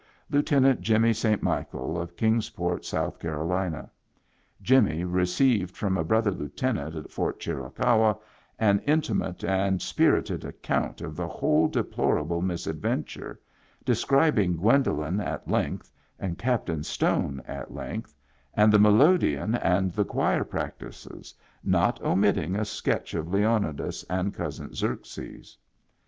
[0.31, 1.43] Lieutenant Jimmy St.
[1.43, 3.91] Michael, of Kings Port, South Carolina.
[4.59, 8.17] Jimmy received from a brother lieutenant at Fort Chiri cahua
[8.57, 13.39] an intimate and spirited account of the whole deplorable misadventure,
[13.85, 18.15] describing Gwen dolen at length, and Captain Stone at length,
[18.55, 21.31] and the melodeon, and the choir practices,
[21.63, 25.59] not omit ting a sketch of Leonidas and Cousin Xerxes.